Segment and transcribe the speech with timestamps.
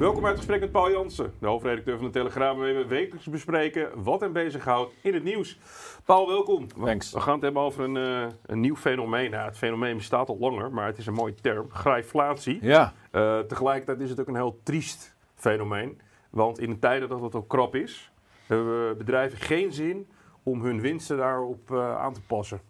[0.00, 3.26] Welkom bij het gesprek met Paul Jansen, de hoofdredacteur van de Telegraaf, waar we wekelijks
[3.26, 5.58] bespreken wat hem bezighoudt in het nieuws.
[6.04, 6.66] Paul, welkom.
[6.84, 7.12] Thanks.
[7.12, 9.30] We gaan het hebben over een, eh, een nieuw fenomeen.
[9.30, 12.58] Nou, het fenomeen bestaat al langer, maar het is een mooie term, grijflatie.
[12.62, 17.20] Ja, Eh, tegelijkertijd is het ook een heel triest fenomeen, want in de tijden dat
[17.20, 18.12] het ook krap is,
[18.46, 20.08] hebben bedrijven geen zin
[20.42, 22.60] om hun winsten daarop eh, aan te passen.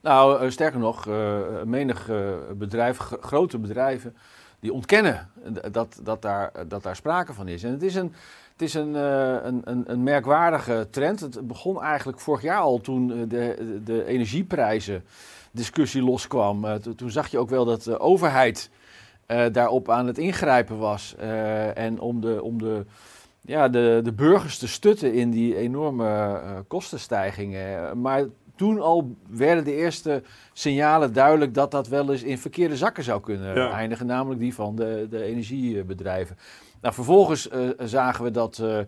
[0.00, 1.06] nou sterker nog,
[1.64, 2.10] menig
[2.54, 4.16] bedrijf, gro- grote bedrijven,
[4.60, 5.28] die ontkennen
[5.72, 7.62] dat, dat, daar, dat daar sprake van is.
[7.62, 8.12] En het is een,
[8.52, 11.20] het is een, eh, een, een, merkwaardige trend.
[11.20, 15.04] Het begon eigenlijk vorig jaar al toen eh, de, de energieprijzen
[15.50, 16.64] discussie loskwam.
[16.64, 18.70] Eh, to- toen zag je ook wel dat de overheid
[19.52, 21.14] daarop aan het ingrijpen was.
[21.74, 22.84] En om de, om de,
[23.40, 28.00] ja, de, de burgers te stutten in die enorme kostenstijgingen.
[28.00, 28.24] Maar
[28.58, 33.20] toen al werden de eerste signalen duidelijk dat dat wel eens in verkeerde zakken zou
[33.20, 33.70] kunnen Ja.
[33.70, 36.36] eindigen, namelijk die van de, de energiebedrijven.
[36.80, 38.78] Nou, vervolgens eh, zagen we dat eh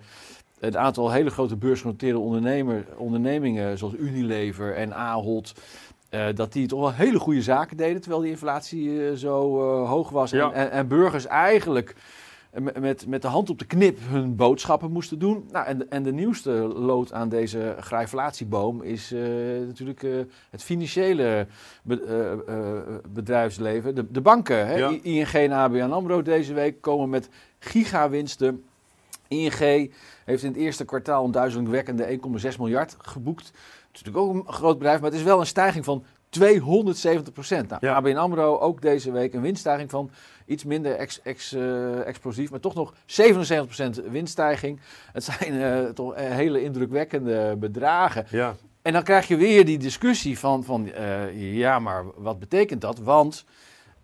[0.60, 2.18] een aantal hele grote beursgenoteerde
[2.96, 5.52] ondernemingen, zoals Unilever en Ahold,
[6.08, 10.30] eh, dat die toch wel hele goede zaken deden, terwijl die inflatie zo hoog was.
[10.30, 10.52] Ja.
[10.52, 11.94] En, en, en burgers eigenlijk
[12.58, 15.48] met- met, de hand op de knip hun boodschappen moesten doen.
[15.52, 19.20] Nou, en, de- en de nieuwste lood aan deze grijflatieboom is eh,
[19.66, 20.10] natuurlijk eh,
[20.50, 21.46] het financiële
[21.82, 22.02] be-
[22.46, 23.94] eh, bedrijfsleven.
[23.94, 24.74] De, de banken, hè?
[24.76, 24.90] Ja.
[25.02, 27.28] ING en ABN AMRO deze week komen met
[27.58, 28.64] gigawinsten.
[29.28, 29.90] ING
[30.24, 32.18] heeft in het eerste kwartaal een duizelingwekkende
[32.52, 33.46] 1,6 miljard geboekt.
[33.46, 33.54] Het
[33.98, 37.68] is natuurlijk ook een groot bedrijf, maar het is wel een stijging van 270 procent.
[37.68, 37.94] Nou, Ja.
[37.94, 40.10] ABN AMRO ook deze week een winststijging van
[40.50, 44.80] iets minder ex, ex, eh, explosief, maar toch nog 77 procent winststijging.
[45.12, 48.26] Het zijn eh, toch eh, hele indrukwekkende bedragen.
[48.30, 50.90] Ja, En dan krijg je weer die discussie van, van
[51.34, 52.98] ja, maar wat betekent dat?
[52.98, 53.44] Want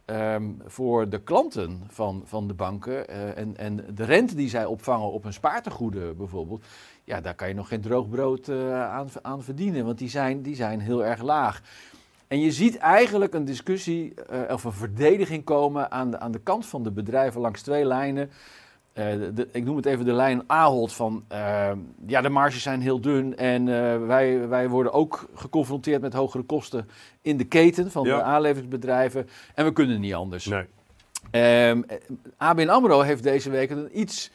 [0.05, 5.11] ehm, voor de klanten van, van de banken en, en de rente die zij opvangen
[5.11, 6.65] op hun spaartegoeden bijvoorbeeld,
[7.05, 10.55] ja, daar kan je nog geen droog brood aan, aan verdienen, want die zijn, die
[10.55, 11.63] zijn heel erg laag.
[12.29, 16.41] En je ziet eigenlijk een discussie eh, of een verdediging komen aan de, aan de
[16.41, 18.31] kant van de bedrijven langs twee lijnen.
[18.93, 19.05] Eh,
[19.35, 21.71] de- ik noem het even de lijn Ahold van, eh,
[22.07, 23.65] ja, de marges zijn heel dun en
[24.07, 26.89] wij, wij worden ook geconfronteerd met hogere kosten
[27.23, 28.17] in de keten van Ja.
[28.17, 30.45] de aanleveringsbedrijven en we kunnen niet anders.
[30.47, 30.65] nee.
[31.31, 31.97] Ehm, eh,
[32.37, 34.31] ABN AMRO heeft deze week een iets,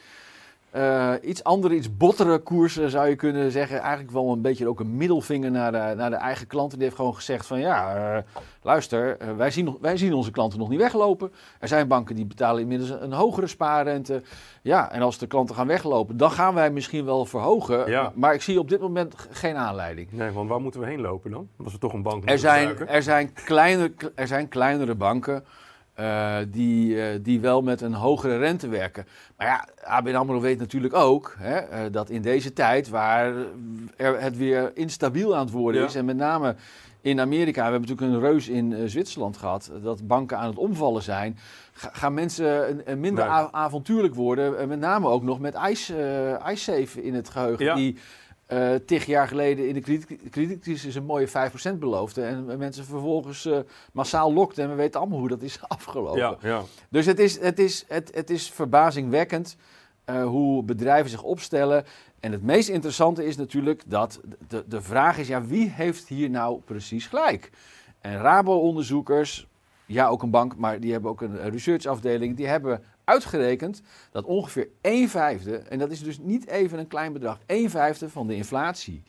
[0.71, 3.79] eh, iets andere, iets bottere koers, eh, zou je kunnen zeggen.
[3.79, 6.77] Eigenlijk wel een beetje ook een middelvinger naar de, naar de eigen klanten.
[6.77, 8.23] Die heeft gewoon gezegd van ja, eh,
[8.61, 11.31] luister, eh, wij, zien wij zien onze klanten nog niet weglopen.
[11.59, 14.21] Er zijn banken die betalen inmiddels een, een hogere spaarrente.
[14.61, 17.89] Ja, en als de klanten gaan weglopen, dan gaan wij misschien wel verhogen.
[17.89, 18.11] Ja.
[18.15, 20.11] Maar ik zie op dit moment geen aanleiding.
[20.11, 21.47] nee, want waar moeten we heen lopen dan?
[21.63, 22.95] Als we toch een bank Er zijn, gebruiken?
[22.95, 25.43] er, zijn kleine, er zijn kleinere banken
[26.01, 29.05] eh, die, eh, die wel met een hogere rente werken.
[29.37, 33.33] Maar ja, ABN AMRO weet natuurlijk ook hè, eh, dat in deze tijd waar
[33.95, 35.87] er het weer instabiel aan het worden Ja.
[35.87, 35.95] is...
[35.95, 36.55] en met name
[37.01, 39.71] in Amerika, we hebben natuurlijk een reus in Zwitserland gehad...
[39.83, 41.37] dat banken aan het omvallen zijn,
[41.73, 43.33] ga- gaan mensen minder Nee.
[43.51, 44.67] avontuurlijk worden.
[44.67, 47.65] met name ook nog met Ice, iSafe in het geheugen...
[47.65, 47.75] Ja.
[47.75, 47.97] die
[48.51, 52.21] eh tig jaar geleden in de krediet- kredietcrisis een mooie 5% beloofde.
[52.21, 53.59] En mensen vervolgens eh,
[53.93, 54.63] massaal lokten.
[54.63, 56.19] En we weten allemaal hoe dat is afgelopen.
[56.19, 56.61] Ja, ja.
[56.89, 59.57] Dus het is, het is, het, het is verbazingwekkend
[60.05, 61.85] eh, hoe bedrijven zich opstellen.
[62.19, 66.29] En het meest interessante is natuurlijk dat de, de vraag is: ja, wie heeft hier
[66.29, 67.49] nou precies gelijk?
[68.01, 69.47] En Rabo-onderzoekers,
[69.85, 73.81] ja, ook een bank, maar die hebben ook een researchafdeling, die hebben uitgerekend
[74.11, 78.09] dat ongeveer 1 vijfde, en dat is dus niet even een klein bedrag, 1 vijfde
[78.09, 79.03] van de inflatie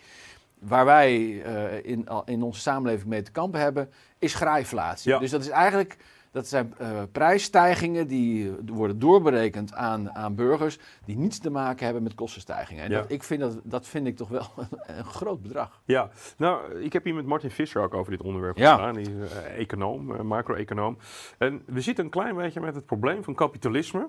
[0.58, 5.10] waar wij eh, in, in onze samenleving mee te kampen hebben, is graaiflatie.
[5.10, 5.18] Ja.
[5.18, 5.96] Dus dat is eigenlijk,
[6.32, 11.84] dat zijn eh, prijsstijgingen die eh, worden doorberekend aan, aan burgers die niets te maken
[11.84, 12.84] hebben met kostenstijgingen.
[12.84, 13.00] En Ja.
[13.00, 14.46] dat, ik vind dat, dat vind ik toch wel
[14.86, 15.82] een groot bedrag.
[15.84, 18.74] Ja, nou, ik heb hier met Martin Visser ook over dit onderwerp Ja.
[18.74, 18.94] gedaan.
[18.94, 20.98] Die is eh, econoom, macro-econoom.
[21.38, 24.08] En we zitten een klein beetje met het probleem van kapitalisme.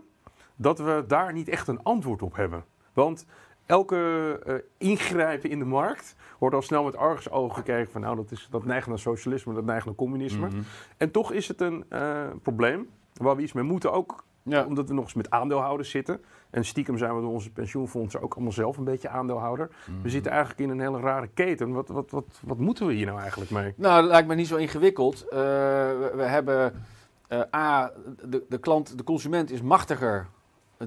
[0.55, 2.65] Dat we daar niet echt een antwoord op hebben.
[2.93, 3.25] Want
[3.65, 8.31] elke eh, ingrijpen in de markt wordt al snel met argusogen gekeken van nou, dat,
[8.31, 10.47] is, dat neigt naar socialisme, dat neigt naar communisme.
[10.47, 10.61] Mhm.
[10.97, 14.65] En toch is het een eh, probleem waar we iets mee moeten, ook Ja.
[14.65, 16.21] omdat we nog eens met aandeelhouders zitten.
[16.49, 19.69] En stiekem zijn we door onze pensioenfondsen ook allemaal zelf een beetje aandeelhouder.
[19.85, 20.01] Mhm.
[20.01, 21.71] We zitten eigenlijk in een hele rare keten.
[21.71, 23.73] Wat, wat, wat, wat moeten we hier nou eigenlijk mee?
[23.75, 25.27] Nou, dat lijkt me niet zo ingewikkeld.
[25.27, 26.73] Eh, we, we hebben
[27.55, 27.91] A,
[28.25, 30.27] de, de klant, de consument is machtiger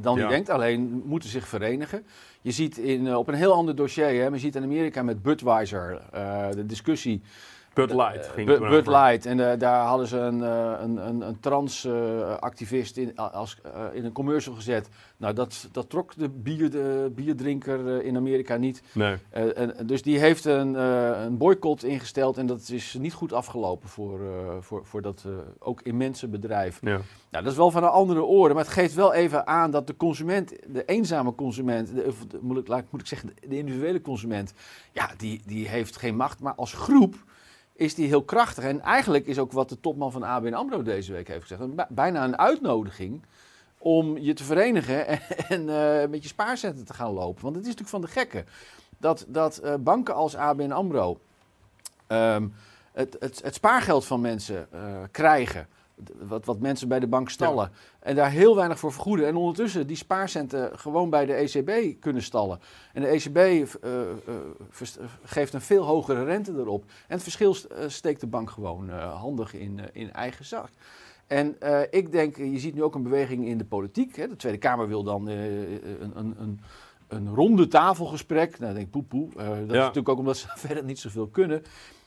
[0.01, 0.21] dan Ja.
[0.21, 2.07] die denkt, alleen moeten zich verenigen.
[2.47, 5.03] Je ziet in, eh, op een heel ander dossier, hè, maar je ziet in Amerika
[5.03, 7.23] met Budweiser eh, de discussie.
[7.75, 8.87] Bud Light Eh, ging Bud, Bud.
[8.87, 9.27] Light.
[9.27, 13.57] En daar hadden ze een, eh, een, een, een trans-activist in, als,
[13.93, 14.89] in een commercial gezet.
[15.17, 18.83] Nou, dat, dat trok de, bier, de bierdrinker in Amerika niet.
[18.93, 19.17] Nee.
[19.31, 24.21] En, dus die heeft een, een boycott ingesteld en dat is niet goed afgelopen voor,
[24.61, 25.25] voor, voor dat
[25.59, 26.79] ook immense bedrijf.
[26.83, 27.01] Ja.
[27.31, 29.87] Nou, dat is wel van een andere orde, maar het geeft wel even aan dat
[29.87, 34.53] de consument, de eenzame consument, de- moet, ik, moet ik zeggen, de individuele consument,
[34.93, 37.15] ja, die, die heeft geen macht, maar als groep
[37.73, 38.65] is die heel krachtig.
[38.65, 42.25] En eigenlijk is ook wat de topman van ABN AMRO deze week heeft gezegd, bijna
[42.25, 43.23] een uitnodiging
[43.79, 45.07] om je te verenigen
[45.49, 47.43] en, eh, met je spaarcenten te gaan lopen.
[47.43, 48.47] Want het is natuurlijk van de gekken
[48.99, 51.21] dat, dat eh, banken als ABN AMRO
[52.07, 52.49] ehm,
[52.93, 55.69] het, het, het spaargeld van mensen eh, krijgen.
[56.19, 57.71] Wat, wat mensen bij de bank stallen.
[58.01, 59.27] En daar heel weinig voor vergoeden.
[59.27, 62.59] En ondertussen die spaarcenten gewoon bij de ECB kunnen stallen.
[62.93, 63.71] En de ECB eh, eh,
[64.27, 64.37] eh,
[65.23, 66.85] geeft een veel hogere rente erop.
[66.85, 70.69] En het verschil st- steekt de bank gewoon handig in, in eigen zak.
[71.27, 71.57] En
[71.91, 74.17] ik denk, je ziet nu ook een beweging in de politiek.
[74.17, 74.29] Hè.
[74.29, 76.61] De Tweede Kamer wil dan een, een, een,
[77.09, 78.51] een ronde tafelgesprek.
[78.51, 79.29] Nou, dan denk ik poepoe.
[79.37, 81.63] Eh, dat is natuurlijk ook omdat ze verder niet zoveel kunnen.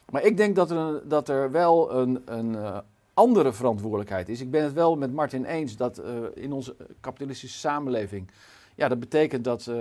[0.09, 2.83] Maar ik denk dat er, dat er wel een, een
[3.19, 4.42] andere verantwoordelijkheid is.
[4.42, 8.31] Ik ben het wel met Martin eens dat eh, in onze kapitalistische samenleving.
[8.75, 9.75] Ja, dat betekent dat, eh,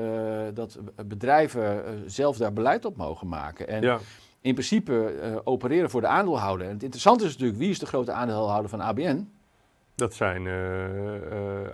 [0.54, 3.68] dat bedrijven eh, zelf daar beleid op mogen maken.
[3.68, 3.98] En Ja.
[4.40, 5.12] in principe
[5.44, 6.66] opereren voor de aandeelhouder.
[6.66, 9.28] En het interessante is natuurlijk, wie is de grote aandeelhouder van ABN?
[9.94, 10.46] Dat zijn,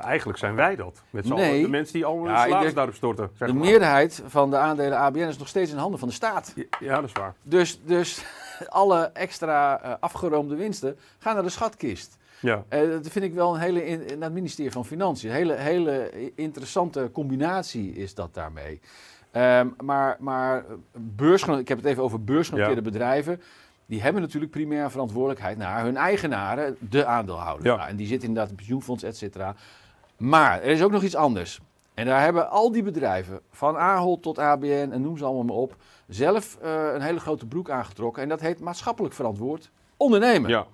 [0.01, 1.03] eigenlijk zijn wij dat.
[1.11, 1.63] Met z'n Nee.
[1.63, 3.31] De mensen die allemaal Ja, hun daarop storten.
[3.37, 3.65] Zeg De maar.
[3.65, 6.53] meerderheid van de aandelen ABN is nog steeds in handen van de staat.
[6.57, 7.35] Ja, Ja, dat is waar.
[7.43, 8.25] Dus, dus
[8.69, 12.17] alle extra eh, afgeroomde winsten gaan naar de schatkist.
[12.41, 12.65] Ja.
[12.69, 15.53] Eh, dat vind ik wel een hele, in, naar het ministerie van Financiën, een hele,
[15.55, 18.81] hele interessante combinatie is dat daarmee.
[19.31, 20.65] Ehm, maar maar
[20.97, 22.91] beursgeno- ik heb het even over beursgenoteerde Ja.
[22.91, 23.43] bedrijven.
[23.87, 27.69] Die hebben natuurlijk primair verantwoordelijkheid naar hun eigenaren, de aandeelhouders.
[27.69, 27.77] Ja.
[27.77, 29.55] Nou, en die zitten inderdaad in het pensioenfonds, et cetera.
[30.17, 31.61] Maar er is ook nog iets anders.
[31.95, 35.57] En daar hebben al die bedrijven, van Ahold tot ABN en noem ze allemaal maar
[35.57, 35.77] op,
[36.09, 38.23] zelf eh, een hele grote broek aangetrokken.
[38.23, 40.51] En dat heet maatschappelijk verantwoord ondernemen.
[40.51, 40.67] Ja.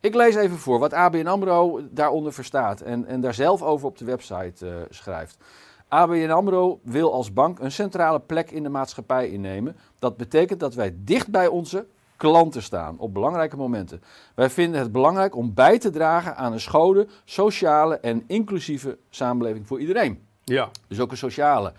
[0.00, 3.98] Ik lees even voor wat ABN AMRO daaronder verstaat en, en daar zelf over op
[3.98, 5.38] de website eh, schrijft.
[5.88, 9.76] ABN AMRO wil als bank een centrale plek in de maatschappij innemen.
[9.98, 11.86] Dat betekent dat wij dicht bij onze
[12.16, 14.02] klanten staan op belangrijke momenten.
[14.34, 19.66] Wij vinden het belangrijk om bij te dragen aan een schone, sociale en inclusieve samenleving
[19.66, 20.25] voor iedereen.
[20.54, 20.70] Ja.
[20.88, 21.72] Dus ook een sociale.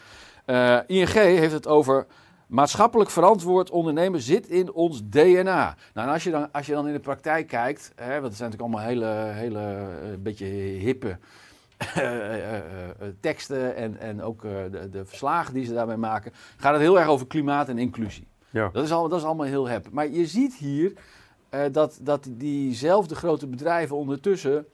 [0.45, 2.05] Eh, ING heeft het over
[2.47, 5.75] maatschappelijk verantwoord ondernemen zit in ons DNA.
[5.93, 8.35] Nou, en als je dan, als je dan in de praktijk kijkt, hè, want het
[8.35, 11.17] zijn natuurlijk allemaal hele, hele eh, beetje hippe
[11.77, 16.99] eh, teksten en, en ook de, de verslagen die ze daarmee maken, gaat het heel
[16.99, 18.27] erg over klimaat en inclusie.
[18.49, 18.69] Ja.
[18.73, 19.87] Dat is, al, dat is allemaal heel hep.
[19.91, 20.93] Maar je ziet hier
[21.49, 24.65] eh, dat, dat diezelfde grote bedrijven ondertussen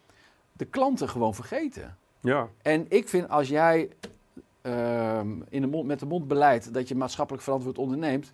[0.52, 1.98] de klanten gewoon vergeten.
[2.24, 2.48] Ja.
[2.62, 3.90] En ik vind als jij
[4.62, 8.34] ehm, in de mond, met de mond beleidt dat je maatschappelijk verantwoord onderneemt,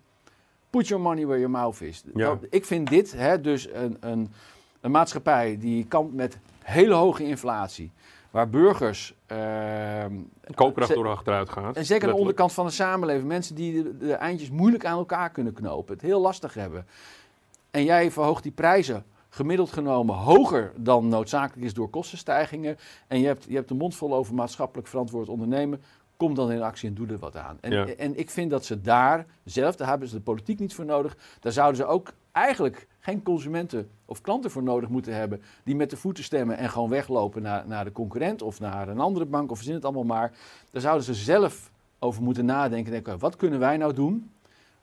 [0.70, 2.02] put your money where your mouth is.
[2.14, 2.38] Ja.
[2.50, 4.32] Ik vind dit hè, dus een, een,
[4.80, 7.90] een maatschappij die kampt met hele hoge inflatie,
[8.30, 9.14] waar burgers.
[9.26, 10.14] ehm,
[10.54, 11.76] Koopkracht door achteruit gaat.
[11.76, 14.98] en zeker aan de onderkant van de samenleving, mensen die de, de eindjes moeilijk aan
[14.98, 16.86] elkaar kunnen knopen, het heel lastig hebben.
[17.70, 22.76] En jij verhoogt die prijzen gemiddeld genomen hoger dan noodzakelijk is door kostenstijgingen.
[23.06, 25.82] En je hebt, je hebt de mond vol over maatschappelijk verantwoord ondernemen.
[26.16, 27.58] Kom dan in actie en doe er wat aan.
[27.60, 27.86] En, Ja.
[27.86, 31.16] en ik vind dat ze daar zelf, daar hebben ze de politiek niet voor nodig.
[31.40, 35.42] Daar zouden ze ook eigenlijk geen consumenten of klanten voor nodig moeten hebben.
[35.64, 39.00] Die met de voeten stemmen en gewoon weglopen naar, naar de concurrent of naar een
[39.00, 40.32] andere bank of verzin het allemaal maar.
[40.70, 42.92] Daar zouden ze zelf over moeten nadenken.
[42.92, 44.30] Denken, wat kunnen wij nou doen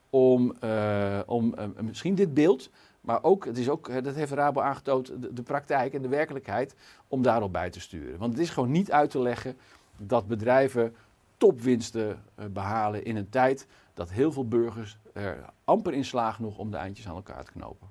[0.10, 2.70] om, eh, om eh, misschien dit beeld,
[3.08, 6.76] maar ook, het is ook, dat heeft Rabo aangetoond, de, de praktijk en de werkelijkheid,
[7.08, 8.20] om daarop bij te sturen.
[8.20, 9.58] Want het is gewoon niet uit te leggen
[9.98, 10.96] dat bedrijven
[11.38, 16.58] topwinsten eh, behalen in een tijd dat heel veel burgers er amper in slagen nog
[16.58, 17.88] om de eindjes aan elkaar te knopen.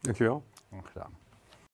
[0.00, 0.42] Dankjewel.
[0.82, 1.19] Gedaan.